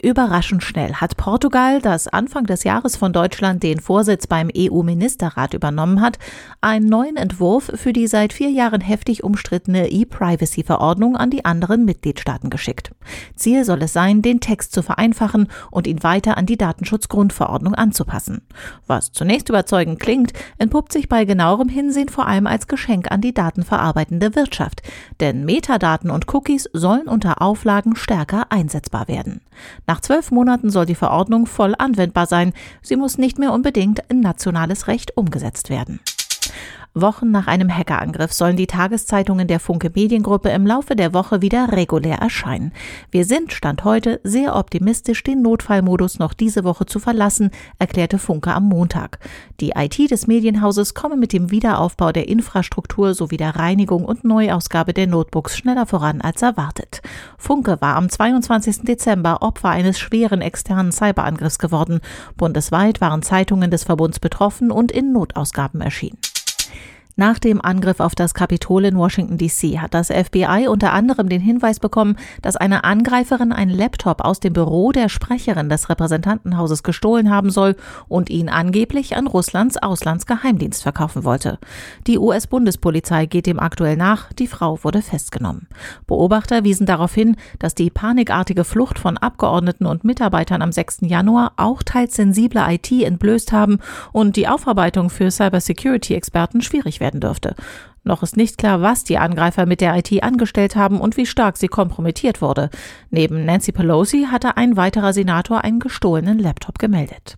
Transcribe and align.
Überraschend 0.00 0.62
schnell 0.62 0.94
hat 0.94 1.16
Portugal, 1.16 1.80
das 1.80 2.06
Anfang 2.06 2.44
des 2.44 2.62
Jahres 2.62 2.96
von 2.96 3.12
Deutschland 3.12 3.64
den 3.64 3.80
Vorsitz 3.80 4.28
beim 4.28 4.48
EU-Ministerrat 4.56 5.54
übernommen 5.54 6.00
hat, 6.00 6.18
einen 6.60 6.86
neuen 6.86 7.16
Entwurf 7.16 7.72
für 7.74 7.92
die 7.92 8.06
seit 8.06 8.32
vier 8.32 8.50
Jahren 8.50 8.80
heftig 8.80 9.24
umstrittene 9.24 9.90
E-Privacy-Verordnung 9.90 11.16
an 11.16 11.30
die 11.30 11.44
anderen 11.44 11.84
Mitgliedstaaten 11.84 12.48
geschickt. 12.48 12.92
Ziel 13.34 13.64
soll 13.64 13.82
es 13.82 13.92
sein, 13.92 14.22
den 14.22 14.38
Text 14.38 14.72
zu 14.72 14.82
vereinfachen 14.82 15.48
und 15.72 15.88
ihn 15.88 16.04
weiter 16.04 16.36
an 16.36 16.46
die 16.46 16.58
Datenschutzgrundverordnung 16.58 17.74
anzupassen. 17.74 18.42
Was 18.86 19.10
zunächst 19.10 19.48
überzeugend 19.48 19.98
klingt, 19.98 20.32
entpuppt 20.58 20.92
sich 20.92 21.08
bei 21.08 21.24
genauerem 21.24 21.68
Hinsehen 21.68 22.08
vor 22.08 22.28
allem 22.28 22.46
als 22.46 22.68
Geschenk 22.68 23.10
an 23.10 23.20
die 23.20 23.34
datenverarbeitende 23.34 24.36
Wirtschaft. 24.36 24.82
Denn 25.18 25.44
Metadaten 25.44 26.10
und 26.10 26.32
Cookies 26.32 26.68
sollen 26.72 27.08
unter 27.08 27.42
Auflagen 27.42 27.96
stärker 27.96 28.46
einsetzbar 28.50 29.08
werden. 29.08 29.40
Nach 29.88 30.02
zwölf 30.02 30.30
Monaten 30.30 30.68
soll 30.68 30.84
die 30.84 30.94
Verordnung 30.94 31.46
voll 31.46 31.74
anwendbar 31.78 32.26
sein. 32.26 32.52
Sie 32.82 32.94
muss 32.94 33.16
nicht 33.16 33.38
mehr 33.38 33.54
unbedingt 33.54 34.00
in 34.10 34.20
nationales 34.20 34.86
Recht 34.86 35.16
umgesetzt 35.16 35.70
werden. 35.70 35.98
Wochen 37.00 37.30
nach 37.30 37.46
einem 37.46 37.74
Hackerangriff 37.74 38.32
sollen 38.32 38.56
die 38.56 38.66
Tageszeitungen 38.66 39.46
der 39.46 39.60
Funke 39.60 39.90
Mediengruppe 39.94 40.50
im 40.50 40.66
Laufe 40.66 40.96
der 40.96 41.14
Woche 41.14 41.42
wieder 41.42 41.72
regulär 41.72 42.18
erscheinen. 42.18 42.72
Wir 43.10 43.24
sind, 43.24 43.52
Stand 43.52 43.84
heute, 43.84 44.20
sehr 44.24 44.56
optimistisch, 44.56 45.22
den 45.22 45.42
Notfallmodus 45.42 46.18
noch 46.18 46.34
diese 46.34 46.64
Woche 46.64 46.86
zu 46.86 46.98
verlassen, 46.98 47.50
erklärte 47.78 48.18
Funke 48.18 48.52
am 48.52 48.68
Montag. 48.68 49.18
Die 49.60 49.70
IT 49.76 50.10
des 50.10 50.26
Medienhauses 50.26 50.94
komme 50.94 51.16
mit 51.16 51.32
dem 51.32 51.50
Wiederaufbau 51.50 52.12
der 52.12 52.28
Infrastruktur 52.28 53.14
sowie 53.14 53.36
der 53.36 53.56
Reinigung 53.56 54.04
und 54.04 54.24
Neuausgabe 54.24 54.92
der 54.92 55.06
Notebooks 55.06 55.56
schneller 55.56 55.86
voran 55.86 56.20
als 56.20 56.42
erwartet. 56.42 57.02
Funke 57.36 57.80
war 57.80 57.96
am 57.96 58.08
22. 58.08 58.82
Dezember 58.82 59.42
Opfer 59.42 59.70
eines 59.70 59.98
schweren 59.98 60.40
externen 60.40 60.92
Cyberangriffs 60.92 61.58
geworden. 61.58 62.00
Bundesweit 62.36 63.00
waren 63.00 63.22
Zeitungen 63.22 63.70
des 63.70 63.84
Verbunds 63.84 64.20
betroffen 64.20 64.70
und 64.70 64.92
in 64.92 65.12
Notausgaben 65.12 65.80
erschienen. 65.80 66.18
Nach 67.20 67.40
dem 67.40 67.60
Angriff 67.60 67.98
auf 67.98 68.14
das 68.14 68.32
Kapitol 68.32 68.84
in 68.84 68.96
Washington 68.96 69.38
DC 69.38 69.80
hat 69.80 69.92
das 69.92 70.06
FBI 70.06 70.68
unter 70.68 70.92
anderem 70.92 71.28
den 71.28 71.40
Hinweis 71.40 71.80
bekommen, 71.80 72.16
dass 72.42 72.54
eine 72.54 72.84
Angreiferin 72.84 73.50
einen 73.50 73.72
Laptop 73.72 74.24
aus 74.24 74.38
dem 74.38 74.52
Büro 74.52 74.92
der 74.92 75.08
Sprecherin 75.08 75.68
des 75.68 75.88
Repräsentantenhauses 75.88 76.84
gestohlen 76.84 77.28
haben 77.28 77.50
soll 77.50 77.74
und 78.06 78.30
ihn 78.30 78.48
angeblich 78.48 79.16
an 79.16 79.26
Russlands 79.26 79.76
Auslandsgeheimdienst 79.78 80.84
verkaufen 80.84 81.24
wollte. 81.24 81.58
Die 82.06 82.20
US-Bundespolizei 82.20 83.26
geht 83.26 83.46
dem 83.46 83.58
aktuell 83.58 83.96
nach, 83.96 84.32
die 84.34 84.46
Frau 84.46 84.78
wurde 84.84 85.02
festgenommen. 85.02 85.66
Beobachter 86.06 86.62
wiesen 86.62 86.86
darauf 86.86 87.12
hin, 87.12 87.34
dass 87.58 87.74
die 87.74 87.90
panikartige 87.90 88.62
Flucht 88.62 88.96
von 88.96 89.18
Abgeordneten 89.18 89.86
und 89.86 90.04
Mitarbeitern 90.04 90.62
am 90.62 90.70
6. 90.70 90.98
Januar 91.00 91.54
auch 91.56 91.82
teils 91.82 92.14
sensible 92.14 92.64
IT 92.68 92.92
entblößt 92.92 93.50
haben 93.50 93.80
und 94.12 94.36
die 94.36 94.46
Aufarbeitung 94.46 95.10
für 95.10 95.32
Cybersecurity-Experten 95.32 96.62
schwierig 96.62 97.00
werden 97.00 97.07
werden 97.08 97.20
dürfte. 97.20 97.54
Noch 98.04 98.22
ist 98.22 98.36
nicht 98.36 98.58
klar, 98.58 98.80
was 98.80 99.04
die 99.04 99.18
Angreifer 99.18 99.66
mit 99.66 99.80
der 99.80 99.96
IT 99.96 100.22
angestellt 100.22 100.76
haben 100.76 101.00
und 101.00 101.16
wie 101.16 101.26
stark 101.26 101.56
sie 101.56 101.68
kompromittiert 101.68 102.40
wurde. 102.40 102.70
Neben 103.10 103.44
Nancy 103.44 103.72
Pelosi 103.72 104.28
hatte 104.30 104.56
ein 104.56 104.76
weiterer 104.76 105.12
Senator 105.12 105.64
einen 105.64 105.80
gestohlenen 105.80 106.38
Laptop 106.38 106.78
gemeldet. 106.78 107.36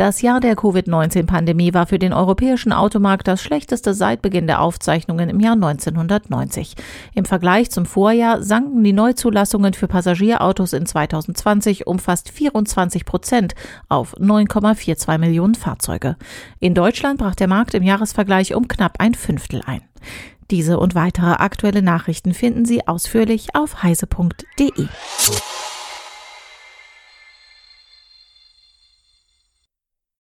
Das 0.00 0.22
Jahr 0.22 0.40
der 0.40 0.56
Covid-19-Pandemie 0.56 1.74
war 1.74 1.86
für 1.86 1.98
den 1.98 2.14
europäischen 2.14 2.72
Automarkt 2.72 3.28
das 3.28 3.42
schlechteste 3.42 3.92
seit 3.92 4.22
Beginn 4.22 4.46
der 4.46 4.62
Aufzeichnungen 4.62 5.28
im 5.28 5.40
Jahr 5.40 5.52
1990. 5.52 6.74
Im 7.14 7.26
Vergleich 7.26 7.70
zum 7.70 7.84
Vorjahr 7.84 8.42
sanken 8.42 8.82
die 8.82 8.94
Neuzulassungen 8.94 9.74
für 9.74 9.88
Passagierautos 9.88 10.72
in 10.72 10.86
2020 10.86 11.86
um 11.86 11.98
fast 11.98 12.30
24 12.30 13.04
Prozent 13.04 13.54
auf 13.90 14.16
9,42 14.16 15.18
Millionen 15.18 15.54
Fahrzeuge. 15.54 16.16
In 16.60 16.74
Deutschland 16.74 17.18
brach 17.18 17.34
der 17.34 17.48
Markt 17.48 17.74
im 17.74 17.82
Jahresvergleich 17.82 18.54
um 18.54 18.68
knapp 18.68 18.94
ein 19.00 19.12
Fünftel 19.12 19.60
ein. 19.66 19.82
Diese 20.50 20.78
und 20.78 20.94
weitere 20.94 21.32
aktuelle 21.32 21.82
Nachrichten 21.82 22.32
finden 22.32 22.64
Sie 22.64 22.88
ausführlich 22.88 23.54
auf 23.54 23.82
heise.de. 23.82 24.86